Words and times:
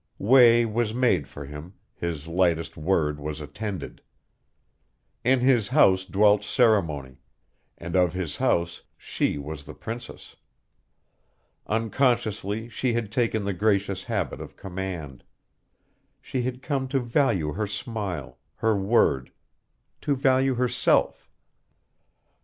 Way 0.17 0.65
was 0.65 0.95
made 0.95 1.27
for 1.27 1.45
him, 1.45 1.75
his 1.93 2.27
lightest 2.27 2.75
word 2.75 3.19
was 3.19 3.39
attended. 3.39 4.01
In 5.23 5.41
his 5.41 5.67
house 5.67 6.05
dwelt 6.05 6.43
ceremony, 6.43 7.19
and 7.77 7.95
of 7.95 8.11
his 8.13 8.37
house 8.37 8.81
she 8.97 9.37
was 9.37 9.63
the 9.63 9.75
princess. 9.75 10.35
Unconsciously 11.67 12.67
she 12.67 12.93
had 12.93 13.11
taken 13.11 13.43
the 13.45 13.53
gracious 13.53 14.05
habit 14.05 14.41
of 14.41 14.57
command. 14.57 15.23
She 16.19 16.41
had 16.41 16.63
come 16.63 16.87
to 16.87 16.99
value 16.99 17.53
her 17.53 17.67
smile, 17.67 18.39
her 18.55 18.75
word, 18.75 19.31
to 20.01 20.15
value 20.15 20.55
herself. 20.55 21.29